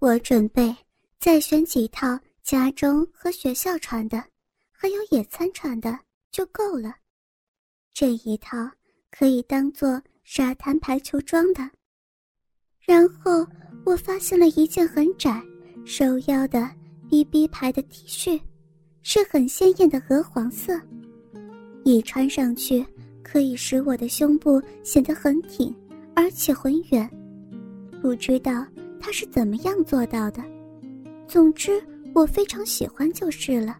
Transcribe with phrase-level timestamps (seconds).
[0.00, 0.74] 我准备
[1.18, 4.24] 再选几套家中和学校穿的，
[4.72, 5.98] 还有野餐穿的
[6.32, 6.94] 就够了。
[7.92, 8.56] 这一套
[9.10, 11.68] 可以当做沙滩排球装的。
[12.80, 13.46] 然后
[13.84, 15.38] 我发现了一件很窄、
[15.84, 16.66] 收腰的
[17.10, 18.40] BB 牌的 T 恤，
[19.02, 20.80] 是很鲜艳的鹅黄色，
[21.84, 22.82] 一穿上去
[23.22, 25.76] 可以使我的胸部显得很挺，
[26.16, 27.06] 而且很圆。
[28.00, 28.66] 不知道
[29.00, 30.42] 他是怎么样做到的，
[31.26, 31.82] 总之
[32.14, 33.78] 我非常喜欢就是了。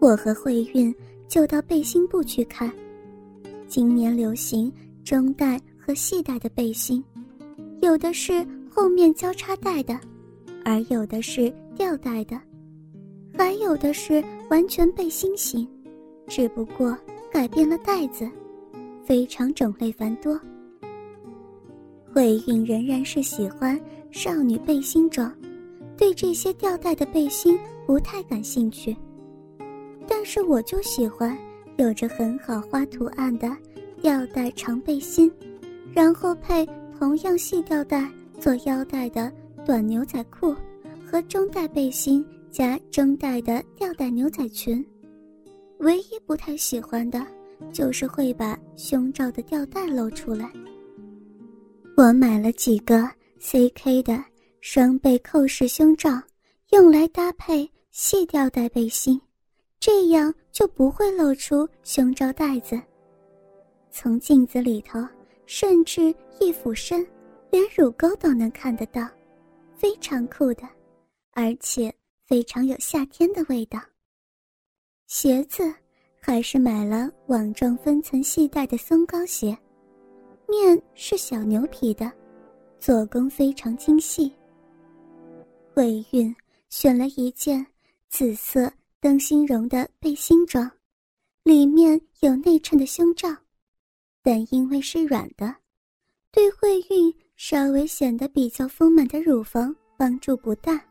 [0.00, 0.94] 我和慧韵
[1.28, 2.72] 就到背心部去看，
[3.68, 4.72] 今年流行
[5.04, 7.04] 中带和细带的背心，
[7.82, 9.98] 有的是后面交叉带的，
[10.64, 12.40] 而有的是吊带的，
[13.36, 15.68] 还有的是完全背心型，
[16.26, 16.96] 只不过
[17.30, 18.28] 改变了带子，
[19.04, 20.40] 非常种类繁多。
[22.18, 25.32] 慧韵仍然是喜欢少女背心装，
[25.96, 28.96] 对这些吊带的背心不太感兴趣。
[30.04, 31.38] 但是我就喜欢
[31.76, 33.48] 有着很好花图案的
[34.02, 35.30] 吊带长背心，
[35.92, 38.10] 然后配同样细吊带
[38.40, 39.32] 做腰带的
[39.64, 40.52] 短牛仔裤
[41.08, 44.84] 和中带背心加中带的吊带牛仔裙。
[45.78, 47.24] 唯一不太喜欢的，
[47.72, 50.50] 就是会把胸罩的吊带露出来。
[51.98, 53.10] 我买了几个
[53.40, 54.24] CK 的
[54.60, 56.10] 双背扣式胸罩，
[56.70, 59.20] 用来搭配细吊带背心，
[59.80, 62.80] 这样就不会露出胸罩带子。
[63.90, 65.04] 从镜子里头，
[65.44, 67.04] 甚至一俯身，
[67.50, 69.04] 连乳沟都能看得到，
[69.74, 70.62] 非常酷的，
[71.32, 71.92] 而且
[72.28, 73.80] 非常有夏天的味道。
[75.08, 75.74] 鞋子
[76.20, 79.58] 还是买了网状分层细带的松糕鞋。
[80.48, 82.10] 面是小牛皮的，
[82.80, 84.32] 做工非常精细。
[85.74, 86.34] 慧韵
[86.70, 87.64] 选了一件
[88.08, 90.68] 紫色灯芯绒的背心装，
[91.42, 93.28] 里面有内衬的胸罩，
[94.22, 95.54] 但因为是软的，
[96.32, 100.82] 对慧运稍微显得比较丰满的乳房帮助不大。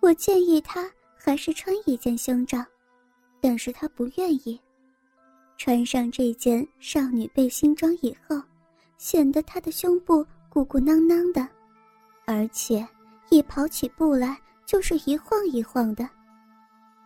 [0.00, 2.64] 我建议她还是穿一件胸罩，
[3.40, 4.60] 但是她不愿意。
[5.64, 8.36] 穿上这件少女背心装以后，
[8.98, 11.48] 显得她的胸部鼓鼓囊囊的，
[12.26, 12.84] 而且
[13.30, 14.36] 一跑起步来
[14.66, 16.02] 就是一晃一晃的。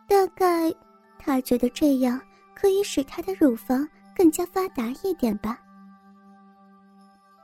[0.09, 0.73] 大概
[1.19, 2.19] 她觉得这样
[2.55, 3.87] 可以使她的乳房
[4.17, 5.59] 更加发达一点吧。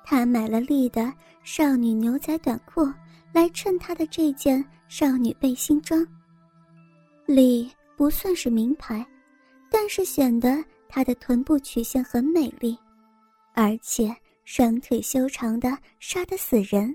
[0.03, 1.13] 她买了丽的
[1.43, 2.91] 少女牛仔短裤
[3.35, 6.03] 来衬她的这件少女背心装。
[7.27, 9.07] 丽不算是名牌，
[9.71, 10.65] 但是显得。
[10.95, 12.79] 她的臀部曲线很美丽，
[13.55, 14.15] 而且
[14.45, 16.95] 双腿修长的杀得死人。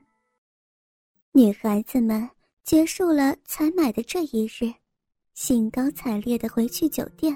[1.31, 2.29] 女孩子们
[2.63, 4.71] 结束了采买的这一日，
[5.33, 7.35] 兴高采烈地回去酒店。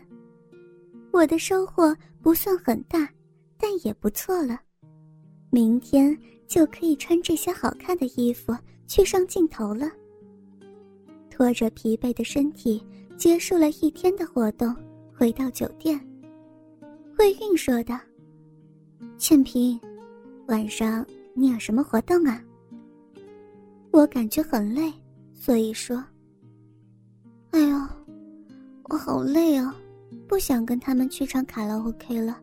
[1.12, 3.10] 我的收获不算很大，
[3.58, 4.60] 但也不错了。
[5.50, 6.16] 明天
[6.48, 8.56] 就可以穿这些好看的衣服
[8.86, 9.90] 去上镜头了。
[11.28, 12.86] 拖着疲惫的身体，
[13.18, 14.76] 结束了一天的活动，
[15.12, 16.00] 回到酒店。
[17.18, 18.00] 慧韵说道
[19.18, 19.80] ：“倩萍，
[20.48, 22.42] 晚上你有什么活动啊？”
[23.92, 24.92] 我感觉很累，
[25.34, 26.04] 所以说
[27.52, 27.78] ：“哎呦，
[28.86, 29.76] 我好累啊，
[30.28, 32.42] 不想跟他们去唱卡拉 OK 了，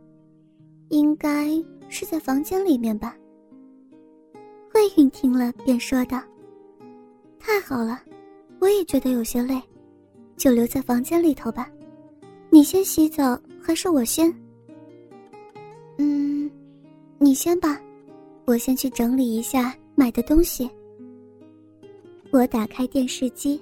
[0.91, 1.49] 应该
[1.89, 3.17] 是在房间里面吧。”
[4.73, 6.23] 慧韵听了便说道
[7.41, 8.00] ：“太好了，
[8.61, 9.61] 我也觉得有些累，
[10.37, 11.69] 就留在房间里头吧。
[12.50, 14.33] 你先洗澡还是我先？”
[17.21, 17.81] 你先吧，
[18.45, 20.71] 我先去整理一下买的东西。
[22.31, 23.61] 我打开电视机，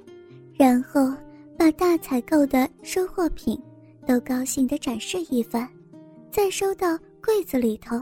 [0.54, 1.12] 然后
[1.56, 3.58] 把大采购的收货品
[4.06, 5.66] 都高兴的展示一番，
[6.30, 8.00] 再收到柜子里头。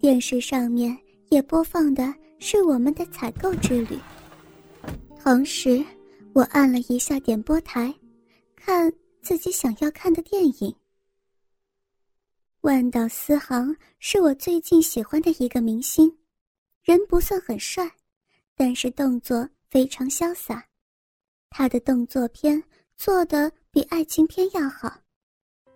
[0.00, 0.96] 电视上面
[1.30, 3.96] 也播放的是我们的采购之旅。
[5.22, 5.82] 同时，
[6.32, 7.94] 我按了一下点播台，
[8.56, 8.92] 看
[9.22, 10.74] 自己想要看的电影。
[12.64, 16.10] 万岛思航是我最近喜欢的一个明星，
[16.82, 17.86] 人不算很帅，
[18.56, 20.64] 但是动作非常潇洒。
[21.50, 22.64] 他的动作片
[22.96, 24.90] 做的比爱情片要好，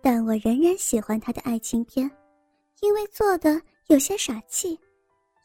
[0.01, 2.09] 但我仍然喜欢他的爱情片，
[2.81, 4.75] 因为做的有些傻气，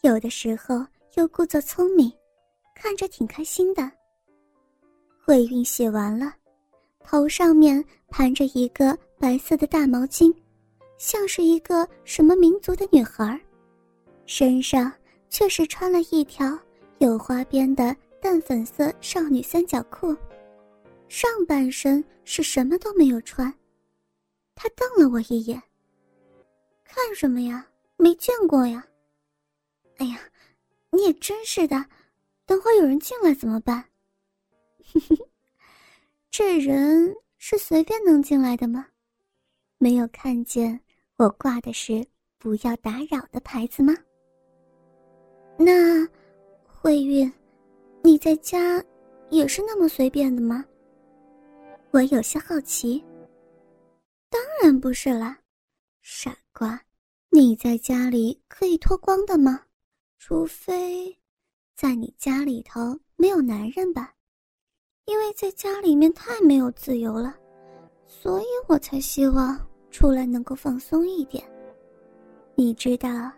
[0.00, 0.82] 有的时候
[1.17, 2.11] 又故作聪明，
[2.75, 3.93] 看着挺开心的。
[5.23, 6.32] 慧韵洗完了，
[7.05, 10.35] 头上面盘着一个白色的大毛巾。
[11.06, 13.38] 像是一个什么民族的女孩，
[14.24, 14.90] 身上
[15.28, 16.58] 却是穿了一条
[16.96, 20.16] 有花边的淡粉色少女三角裤，
[21.06, 23.52] 上半身是什么都没有穿。
[24.54, 25.62] 他瞪了我一眼
[26.84, 27.66] ：“看什么呀？
[27.98, 28.82] 没见过呀！”
[30.00, 30.18] 哎呀，
[30.88, 31.84] 你也真是的，
[32.46, 33.84] 等会有人进来怎么办？
[36.30, 38.86] 这人是随便能进来的吗？
[39.76, 40.80] 没有看见
[41.16, 42.05] 我挂的是
[42.38, 43.94] “不要打扰”的牌子吗？
[45.58, 46.06] 那。
[46.66, 47.32] 慧韵，
[48.02, 48.84] 你在家
[49.31, 50.62] 也是那么随便的吗？
[51.93, 53.02] 我有些好奇。
[54.28, 55.38] 当然不是啦，
[56.02, 56.78] 傻瓜，
[57.31, 59.62] 你在家里可以脱光的吗？
[60.19, 61.19] 除非，
[61.75, 64.12] 在你家里头没有男人吧？
[65.06, 67.34] 因为在家里面太没有自由了，
[68.06, 69.58] 所以我才希望
[69.94, 71.41] 出来能够放松一点。
[72.56, 73.31] 你知道，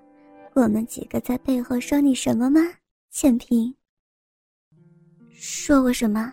[0.54, 2.62] 我们几个在背后说你什么吗？
[3.10, 3.72] 倩萍
[5.30, 6.32] 说我什么？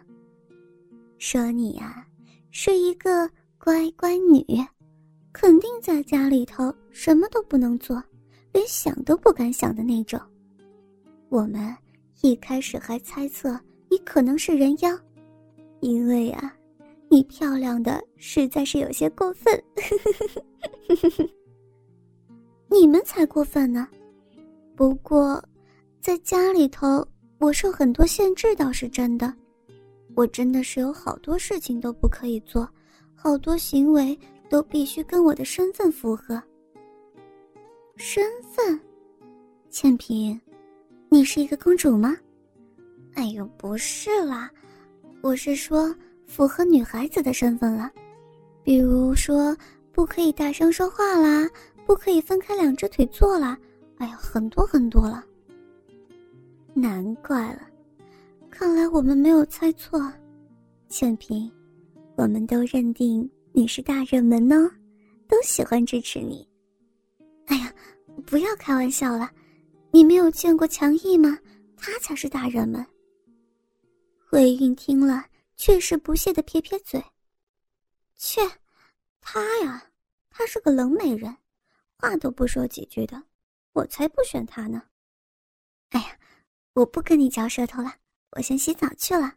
[1.18, 2.08] 说你呀，
[2.52, 4.46] 是一个乖乖女，
[5.34, 8.02] 肯定在家里头什么都不能做，
[8.54, 10.18] 连想都不敢想的那种。
[11.28, 11.76] 我们
[12.22, 13.60] 一开始还猜测
[13.90, 14.98] 你可能是人妖，
[15.81, 16.56] 因为啊，
[17.13, 19.63] 你漂亮的实在是有些过分。
[22.68, 23.88] 你们才过分呢，
[24.75, 25.39] 不过。
[26.01, 27.07] 在家里头，
[27.38, 29.31] 我受很多限制倒是真的，
[30.15, 32.68] 我真的是有好多事情都不可以做，
[33.13, 34.18] 好多行为
[34.50, 36.42] 都必须跟我的身份符合。
[37.95, 38.77] 身份，
[39.69, 40.42] 倩萍，
[41.09, 42.18] 你是一个公主吗？
[43.13, 44.50] 哎呦，不是啦，
[45.21, 45.95] 我是说
[46.33, 47.91] 符合女孩子的身份了，
[48.63, 49.56] 比如说
[49.91, 51.47] 不可以大声说话啦，
[51.85, 53.56] 不可以分开两只腿坐啦，
[54.00, 55.24] 哎呀，很多很多了。
[56.74, 57.62] 难怪了，
[58.50, 60.12] 看来我们没有猜错，
[60.89, 61.51] 倩萍，
[62.15, 64.68] 我们都认定你是大热门呢，
[65.27, 66.47] 都喜欢支持你。
[67.45, 67.71] 哎呀，
[68.25, 69.30] 不要开玩笑了，
[69.91, 71.38] 你没有见过强毅吗？
[71.77, 72.83] 他才是大热门。
[74.27, 75.24] 慧韵听了，
[75.56, 77.04] 却是不屑的撇撇嘴
[78.16, 78.42] ：“切，
[79.22, 79.92] 他呀，
[80.30, 81.38] 他是个冷美人，
[81.98, 83.24] 话都不说几句的，
[83.74, 84.84] 我才不选他呢。”
[85.90, 86.20] 哎呀。
[86.76, 87.98] 我不跟你嚼舌头了，
[88.32, 89.36] 我先洗澡去了。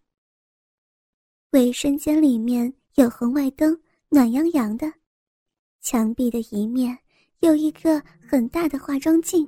[1.51, 3.79] 卫生间里面有红外灯，
[4.09, 4.91] 暖洋洋的。
[5.83, 6.99] 墙壁的一面
[7.41, 9.47] 有一个很大的化妆镜，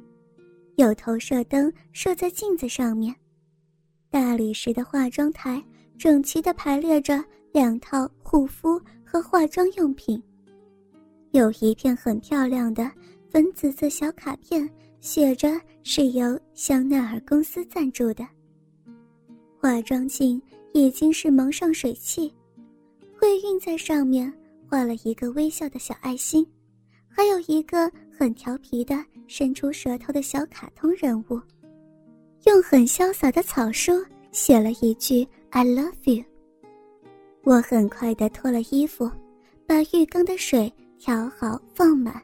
[0.76, 3.16] 有投射灯射在镜子上面。
[4.10, 5.64] 大理石的化妆台
[5.98, 7.22] 整齐地排列着
[7.52, 10.22] 两套护肤和化妆用品，
[11.32, 12.90] 有一片很漂亮的
[13.28, 14.68] 粉紫色小卡片。
[15.00, 15.48] 写着
[15.84, 18.26] 是由香奈儿公司赞助的。
[19.60, 20.42] 化妆镜
[20.72, 22.34] 已经是蒙上水汽，
[23.16, 24.30] 慧韵在上面
[24.68, 26.44] 画了一个微笑的小爱心，
[27.08, 28.96] 还有一个很调皮的
[29.28, 31.40] 伸出舌头的小卡通人物，
[32.46, 33.92] 用很潇洒的草书
[34.32, 36.24] 写了一句 “I love you”。
[37.42, 39.10] 我很快的脱了衣服，
[39.66, 42.20] 把浴缸的水调好放满，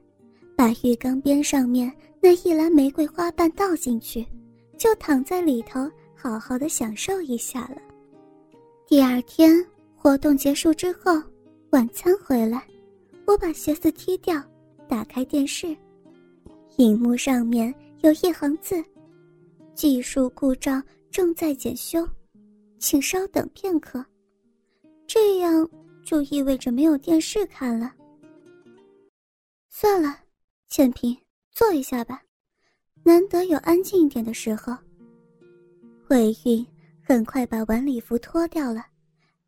[0.57, 1.93] 把浴缸边上面。
[2.21, 4.27] 那一篮玫瑰花瓣倒进去，
[4.79, 7.77] 就躺在里头好好的享受一下了。
[8.87, 9.63] 第二天
[9.95, 11.23] 活动结束之后，
[11.71, 12.67] 晚餐回来，
[13.27, 14.43] 我把鞋子踢掉，
[14.89, 15.77] 打开电视，
[16.77, 18.83] 荧幕上面有一行字
[19.75, 22.09] ：“技术故障正在检修，
[22.85, 24.05] 请稍等片刻。”
[25.09, 25.67] 这样
[26.05, 27.91] 就意味着没有电视看了。
[29.71, 30.15] 算了，
[30.69, 31.17] 倩萍。
[31.51, 32.21] 坐一下吧，
[33.03, 34.77] 难得有安静一点的时候。
[36.07, 36.67] 慧韵
[37.01, 38.85] 很快把晚礼服脱掉了，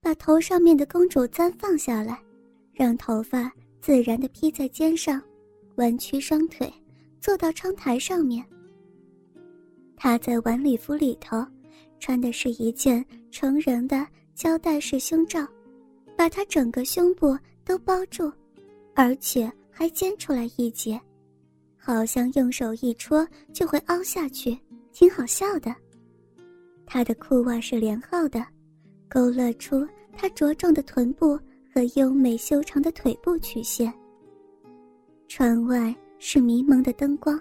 [0.00, 2.22] 把头上面的公主簪放下来，
[2.72, 3.52] 让头发
[3.82, 5.20] 自然的披在肩上，
[5.76, 6.72] 弯曲双腿，
[7.20, 8.42] 坐到窗台上面。
[9.96, 11.44] 她在晚礼服里头
[11.98, 15.46] 穿的是一件成人的胶带式胸罩，
[16.16, 18.32] 把她整个胸部都包住，
[18.94, 21.00] 而且还尖出来一截。
[21.76, 24.58] 好像用手一戳就会凹下去，
[24.92, 25.74] 挺好笑的。
[26.84, 28.44] 他的裤袜是连号的，
[29.08, 29.86] 勾勒出
[30.16, 31.38] 他茁壮的臀部
[31.72, 33.92] 和优美修长的腿部曲线。
[35.28, 37.40] 窗外是迷蒙的灯光，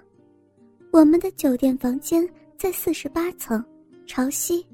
[0.92, 3.64] 我们的酒店房间在四十八层，
[4.06, 4.66] 朝西，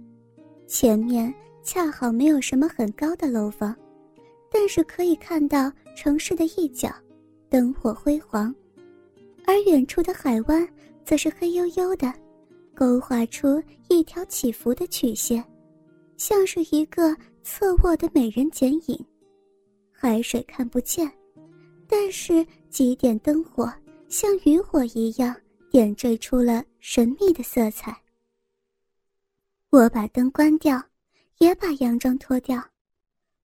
[0.67, 1.33] 前面
[1.63, 3.75] 恰好没有什么很高的楼房，
[4.51, 6.93] 但是可以看到城市的一角，
[7.49, 8.53] 灯火辉煌。
[9.45, 10.67] 而远处的海湾
[11.03, 12.13] 则是黑黝黝的，
[12.75, 15.43] 勾画出一条起伏的曲线，
[16.17, 19.05] 像是一个侧卧的美人剪影。
[19.89, 21.11] 海水看不见，
[21.87, 23.71] 但是几点灯火
[24.09, 25.35] 像渔火一样
[25.69, 27.95] 点缀出了神秘的色彩。
[29.71, 30.83] 我把灯关掉，
[31.37, 32.61] 也把洋装脱掉。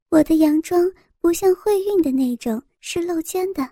[0.09, 0.91] 我的洋装
[1.21, 3.69] 不像会运的那种是露肩的，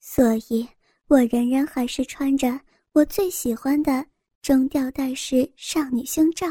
[0.00, 0.66] 所以
[1.06, 2.58] 我仍然还是穿着
[2.92, 4.06] 我最喜欢的
[4.40, 6.46] 中吊带式少女胸罩。